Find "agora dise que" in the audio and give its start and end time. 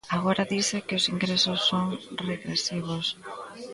0.17-0.97